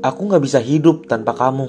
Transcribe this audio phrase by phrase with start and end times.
[0.00, 1.68] Aku gak bisa hidup tanpa kamu.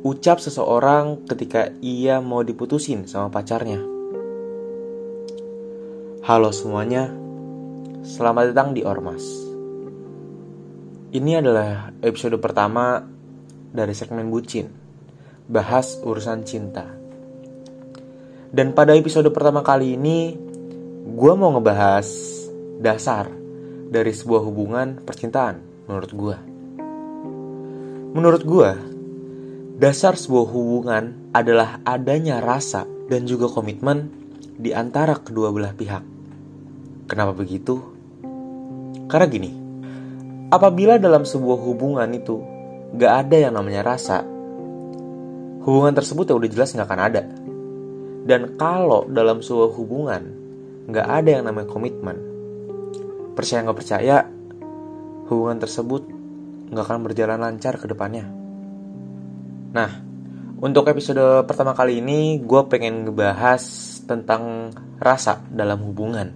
[0.00, 3.84] Ucap seseorang ketika ia mau diputusin sama pacarnya.
[6.24, 7.12] Halo semuanya,
[8.00, 9.20] selamat datang di Ormas.
[11.12, 13.04] Ini adalah episode pertama
[13.68, 14.72] dari segmen Bucin,
[15.52, 16.88] bahas urusan cinta.
[18.48, 20.32] Dan pada episode pertama kali ini,
[21.12, 22.08] gue mau ngebahas
[22.80, 23.28] dasar
[23.92, 26.51] dari sebuah hubungan percintaan menurut gue.
[28.12, 28.70] Menurut gue,
[29.80, 34.12] dasar sebuah hubungan adalah adanya rasa dan juga komitmen
[34.60, 36.04] di antara kedua belah pihak.
[37.08, 37.80] Kenapa begitu?
[39.08, 39.50] Karena gini,
[40.52, 42.36] apabila dalam sebuah hubungan itu
[43.00, 44.20] gak ada yang namanya rasa,
[45.64, 47.22] hubungan tersebut ya udah jelas gak akan ada.
[48.22, 50.22] Dan kalau dalam sebuah hubungan
[50.92, 52.32] gak ada yang namanya komitmen,
[53.32, 54.28] Percaya nggak percaya,
[55.32, 56.04] hubungan tersebut
[56.72, 58.24] nggak akan berjalan lancar ke depannya.
[59.76, 59.90] Nah,
[60.62, 63.62] untuk episode pertama kali ini, gue pengen ngebahas
[64.08, 66.32] tentang rasa dalam hubungan.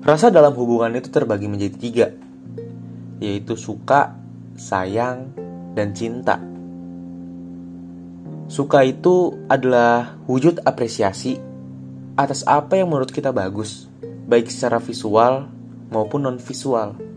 [0.00, 2.06] Rasa dalam hubungan itu terbagi menjadi tiga,
[3.20, 4.16] yaitu suka,
[4.56, 5.32] sayang,
[5.76, 6.40] dan cinta.
[8.50, 11.38] Suka itu adalah wujud apresiasi
[12.18, 13.86] atas apa yang menurut kita bagus,
[14.26, 15.46] baik secara visual
[15.92, 17.09] maupun non visual.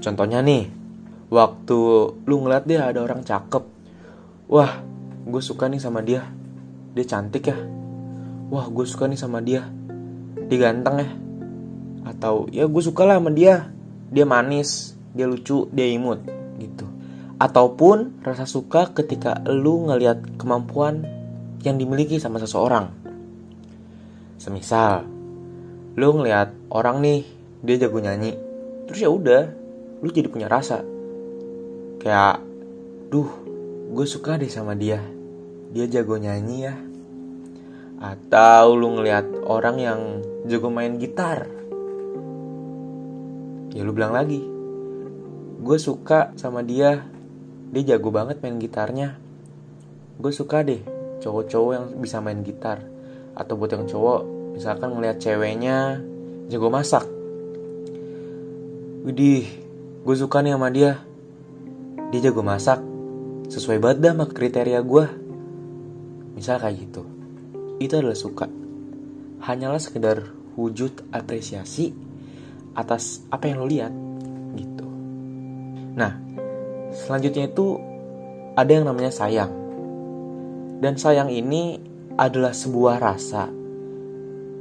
[0.00, 0.70] Contohnya nih,
[1.32, 1.78] waktu
[2.24, 3.64] lu ngeliat dia ada orang cakep,
[4.46, 4.82] wah
[5.26, 6.22] gue suka nih sama dia,
[6.94, 7.58] dia cantik ya,
[8.52, 9.66] wah gue suka nih sama dia,
[10.46, 11.10] dia ganteng ya,
[12.06, 13.72] atau ya gue suka lah sama dia,
[14.12, 16.22] dia manis, dia lucu, dia imut
[16.62, 16.86] gitu.
[17.36, 21.04] Ataupun rasa suka ketika lu ngeliat kemampuan
[21.66, 22.88] yang dimiliki sama seseorang.
[24.40, 25.04] Semisal,
[25.98, 27.20] lu ngeliat orang nih
[27.60, 28.38] dia jago nyanyi.
[28.86, 29.65] Terus ya udah
[30.06, 30.86] lu jadi punya rasa.
[31.98, 32.38] Kayak
[33.10, 33.26] duh
[33.90, 35.02] gue suka deh sama dia.
[35.74, 36.78] Dia jago nyanyi ya.
[37.98, 40.00] Atau lu ngeliat orang yang
[40.46, 41.50] jago main gitar.
[43.74, 44.46] Ya lu bilang lagi
[45.58, 47.02] gue suka sama dia.
[47.74, 49.18] Dia jago banget main gitarnya.
[50.22, 50.86] Gue suka deh
[51.18, 52.78] cowok-cowok yang bisa main gitar.
[53.34, 54.22] Atau buat yang cowok
[54.54, 55.98] misalkan ngelihat ceweknya
[56.46, 57.02] jago masak.
[59.02, 59.65] Widih,
[60.06, 61.02] gue suka nih sama dia.
[62.14, 62.78] Dia jago masak.
[63.50, 65.04] Sesuai banget sama kriteria gue
[66.38, 67.02] Misal kayak gitu.
[67.82, 68.46] Itu adalah suka.
[69.42, 70.22] Hanyalah sekedar
[70.54, 71.90] wujud apresiasi
[72.78, 73.90] Atas apa yang lo lihat
[74.54, 74.86] Gitu.
[75.98, 76.14] Nah,
[76.94, 77.74] selanjutnya itu
[78.54, 79.50] Ada yang namanya sayang.
[80.80, 81.82] Dan sayang ini
[82.14, 83.50] adalah sebuah rasa.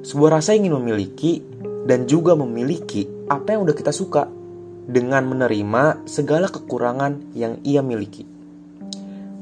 [0.03, 1.39] Sebuah rasa ingin memiliki
[1.87, 4.27] dan juga memiliki apa yang udah kita suka
[4.85, 8.25] dengan menerima segala kekurangan yang ia miliki.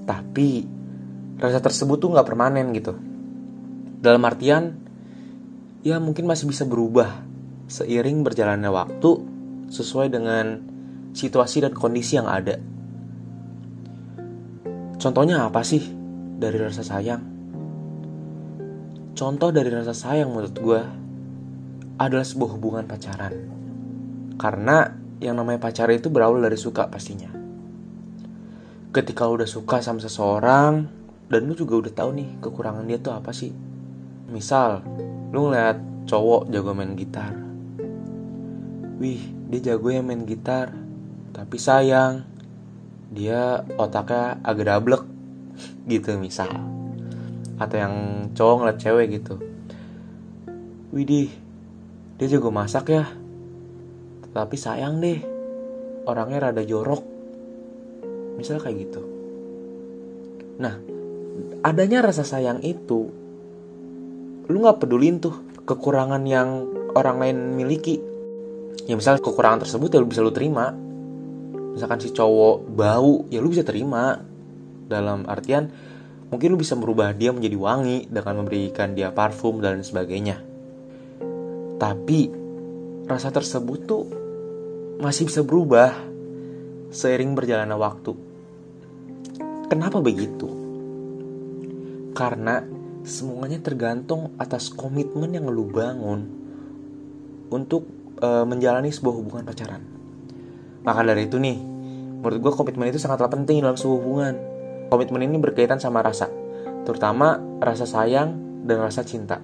[0.08, 0.64] Tapi
[1.40, 2.96] rasa tersebut tuh nggak permanen gitu.
[4.04, 4.76] Dalam artian,
[5.84, 7.24] ya mungkin masih bisa berubah
[7.68, 9.12] seiring berjalannya waktu
[9.72, 10.60] sesuai dengan
[11.12, 12.60] situasi dan kondisi yang ada.
[15.00, 15.84] Contohnya apa sih
[16.40, 17.24] dari rasa sayang?
[19.14, 20.82] Contoh dari rasa sayang menurut gue
[22.00, 23.34] adalah sebuah hubungan pacaran.
[24.40, 27.32] Karena yang namanya pacaran itu berawal dari suka pastinya.
[28.94, 30.86] Ketika lu udah suka sama seseorang
[31.32, 33.56] dan lu juga udah tahu nih kekurangan dia tuh apa sih.
[34.28, 34.84] Misal,
[35.32, 37.34] lu ngeliat cowok jago main gitar.
[39.00, 40.76] Wih, dia jago ya main gitar.
[41.34, 42.28] Tapi sayang,
[43.14, 45.04] dia otaknya agak dablek
[45.92, 46.50] gitu misal
[47.62, 47.94] atau yang
[48.34, 49.38] cowok ngeliat cewek gitu
[50.94, 51.30] Widih
[52.18, 53.06] dia jago masak ya
[54.34, 55.22] tapi sayang deh
[56.10, 57.06] orangnya rada jorok.
[58.36, 59.02] Misal kayak gitu.
[60.58, 60.76] Nah
[61.62, 63.10] adanya rasa sayang itu
[64.44, 66.68] lu nggak pedulin tuh kekurangan yang
[66.98, 68.02] orang lain miliki.
[68.90, 70.74] Ya misal kekurangan tersebut ya lu bisa lu terima.
[71.74, 74.20] Misalkan si cowok bau ya lu bisa terima.
[74.84, 75.72] Dalam artian
[76.34, 80.42] Mungkin lu bisa merubah dia menjadi wangi dengan memberikan dia parfum dan sebagainya.
[81.78, 82.34] Tapi
[83.06, 84.10] rasa tersebut tuh
[85.02, 85.94] masih bisa berubah
[86.94, 88.12] seiring berjalannya waktu.
[89.70, 90.50] Kenapa begitu?
[92.14, 92.62] Karena
[93.02, 96.22] semuanya tergantung atas komitmen yang lu bangun
[97.50, 97.90] untuk
[98.22, 99.82] e, menjalani sebuah hubungan pacaran.
[100.86, 101.58] Maka dari itu nih,
[102.22, 104.36] menurut gue komitmen itu sangatlah penting dalam sebuah hubungan
[104.94, 106.30] Komitmen ini berkaitan sama rasa,
[106.86, 109.42] terutama rasa sayang dan rasa cinta.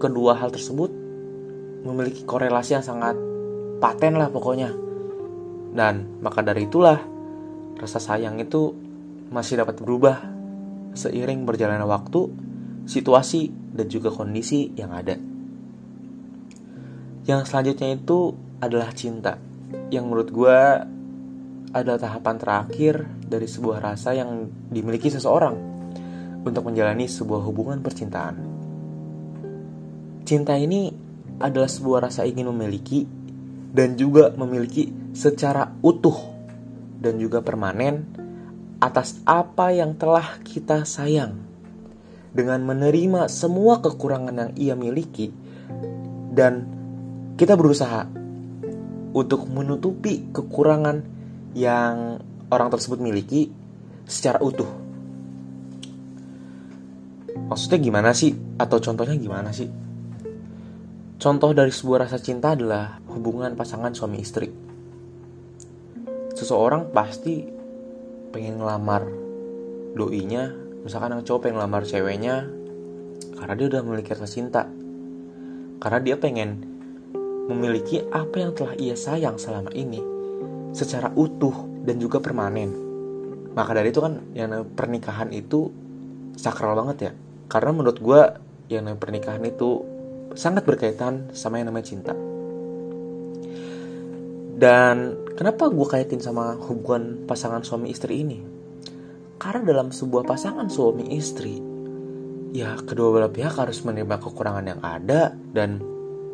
[0.00, 0.88] Kedua hal tersebut
[1.84, 3.12] memiliki korelasi yang sangat
[3.82, 4.70] paten lah pokoknya.
[5.74, 7.02] Dan maka dari itulah
[7.74, 8.70] rasa sayang itu
[9.34, 10.22] masih dapat berubah
[10.94, 12.30] seiring berjalannya waktu,
[12.86, 15.18] situasi, dan juga kondisi yang ada.
[17.26, 19.40] Yang selanjutnya itu adalah cinta,
[19.90, 20.58] yang menurut gue
[21.72, 22.94] adalah tahapan terakhir
[23.24, 25.56] dari sebuah rasa yang dimiliki seseorang
[26.44, 28.36] untuk menjalani sebuah hubungan percintaan.
[30.28, 30.92] Cinta ini
[31.40, 33.21] adalah sebuah rasa ingin memiliki
[33.72, 36.16] dan juga memiliki secara utuh
[37.00, 38.04] dan juga permanen
[38.78, 41.40] atas apa yang telah kita sayang
[42.32, 45.32] dengan menerima semua kekurangan yang ia miliki
[46.32, 46.68] dan
[47.36, 48.08] kita berusaha
[49.12, 51.04] untuk menutupi kekurangan
[51.52, 53.52] yang orang tersebut miliki
[54.08, 54.68] secara utuh.
[57.48, 58.32] Maksudnya gimana sih?
[58.56, 59.68] Atau contohnya gimana sih?
[61.22, 64.50] Contoh dari sebuah rasa cinta adalah hubungan pasangan suami istri.
[66.34, 67.46] Seseorang pasti
[68.34, 69.06] pengen ngelamar
[69.94, 70.50] doinya,
[70.82, 72.50] misalkan yang cowok pengen ngelamar ceweknya
[73.38, 74.66] karena dia udah memiliki rasa cinta.
[75.78, 76.58] Karena dia pengen
[77.46, 80.02] memiliki apa yang telah ia sayang selama ini
[80.74, 81.54] secara utuh
[81.86, 82.74] dan juga permanen.
[83.54, 85.70] Maka dari itu kan yang pernikahan itu
[86.34, 87.12] sakral banget ya.
[87.46, 88.20] Karena menurut gue
[88.74, 89.91] yang pernikahan itu
[90.34, 92.14] sangat berkaitan sama yang namanya cinta.
[94.62, 98.38] Dan kenapa gue kaitin sama hubungan pasangan suami istri ini?
[99.42, 101.58] Karena dalam sebuah pasangan suami istri,
[102.54, 105.82] ya kedua belah pihak harus menerima kekurangan yang ada dan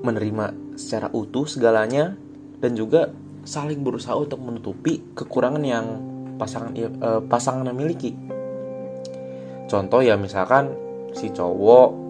[0.05, 2.21] menerima secara utuh segalanya
[2.61, 3.09] dan juga
[3.49, 5.87] saling berusaha untuk menutupi kekurangan yang
[6.37, 8.12] pasangan eh, pasangan memiliki.
[9.73, 10.69] Contoh ya misalkan
[11.17, 12.07] si cowok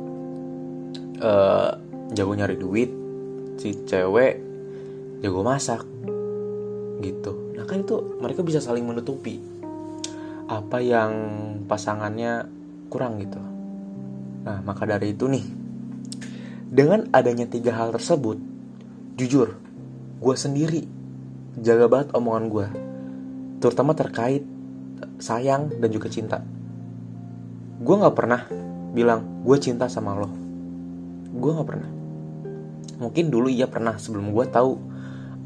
[1.22, 1.70] uh,
[2.14, 2.90] jago nyari duit
[3.58, 4.38] si cewek
[5.20, 5.82] jago masak
[7.02, 7.54] gitu.
[7.54, 9.38] Nah kan itu mereka bisa saling menutupi
[10.48, 11.12] apa yang
[11.66, 12.46] pasangannya
[12.88, 13.38] kurang gitu.
[14.46, 15.44] Nah maka dari itu nih
[16.68, 18.38] dengan adanya tiga hal tersebut
[19.18, 19.56] jujur
[20.18, 20.82] gue sendiri
[21.58, 22.66] jaga banget omongan gue
[23.58, 24.46] terutama terkait
[25.18, 26.38] sayang dan juga cinta.
[27.78, 28.42] Gue nggak pernah
[28.94, 30.47] bilang gue cinta sama lo
[31.32, 31.90] gue nggak pernah.
[32.98, 34.70] Mungkin dulu iya pernah sebelum gue tahu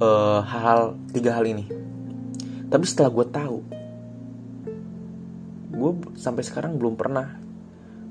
[0.01, 1.67] uh, hal-hal tiga hal ini.
[2.71, 3.59] Tapi setelah gue tahu
[5.73, 7.27] gue sampai sekarang belum pernah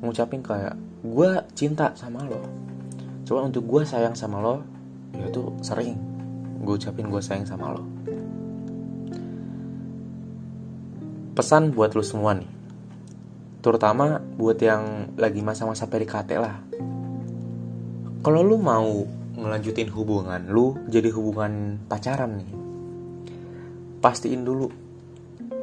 [0.03, 2.41] ngucapin kayak gue cinta sama lo.
[3.25, 4.62] Coba untuk gue sayang sama lo
[5.15, 5.95] ya itu sering
[6.62, 7.83] gue ucapin gue sayang sama lo.
[11.31, 12.62] Pesan buat lo semua nih
[13.62, 16.57] terutama buat yang lagi masa-masa PDKT lah
[18.21, 19.01] kalau lu mau
[19.33, 22.51] ngelanjutin hubungan lu jadi hubungan pacaran nih.
[23.97, 24.69] Pastiin dulu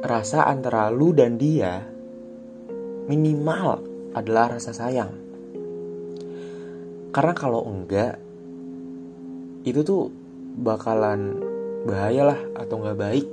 [0.03, 1.87] rasa antara lu dan dia
[3.07, 3.79] minimal
[4.11, 5.11] adalah rasa sayang.
[7.15, 8.19] Karena kalau enggak
[9.63, 10.11] itu tuh
[10.59, 11.39] bakalan
[11.87, 13.27] bahaya lah atau nggak baik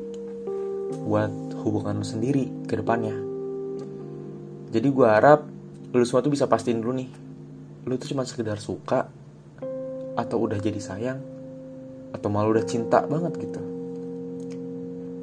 [1.02, 1.34] buat
[1.66, 3.18] hubungan lu sendiri ke depannya.
[4.70, 5.50] Jadi gue harap
[5.90, 7.25] lu semua tuh bisa pastiin dulu nih
[7.86, 9.06] lu tuh cuma sekedar suka
[10.18, 11.22] atau udah jadi sayang
[12.10, 13.62] atau malu udah cinta banget gitu.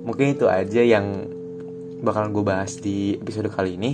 [0.07, 1.27] Mungkin itu aja yang
[1.99, 3.91] bakalan gue bahas di episode kali ini.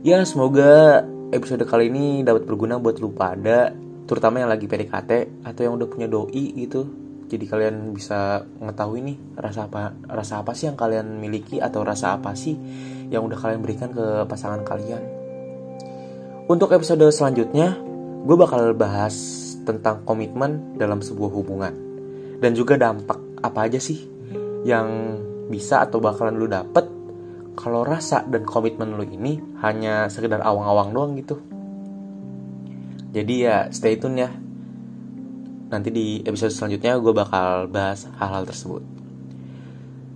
[0.00, 3.76] Ya semoga episode kali ini dapat berguna buat lu pada
[4.08, 6.88] terutama yang lagi PDKT atau yang udah punya doi gitu.
[7.28, 12.16] Jadi kalian bisa mengetahui nih rasa apa rasa apa sih yang kalian miliki atau rasa
[12.16, 12.56] apa sih
[13.12, 15.19] yang udah kalian berikan ke pasangan kalian
[16.50, 17.78] untuk episode selanjutnya,
[18.26, 19.14] gue bakal bahas
[19.62, 21.70] tentang komitmen dalam sebuah hubungan
[22.42, 24.02] dan juga dampak apa aja sih
[24.66, 25.14] yang
[25.46, 26.90] bisa atau bakalan lu dapet
[27.54, 31.38] kalau rasa dan komitmen lu ini hanya sekedar awang-awang doang gitu.
[33.14, 34.30] Jadi ya stay tune ya.
[35.70, 38.82] Nanti di episode selanjutnya gue bakal bahas hal-hal tersebut.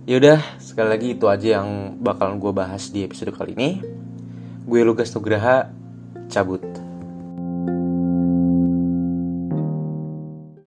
[0.03, 3.79] Yaudah, sekali lagi itu aja yang bakalan gue bahas di episode kali ini.
[4.67, 5.84] Gue Lugas Nugraha,
[6.29, 6.74] cabut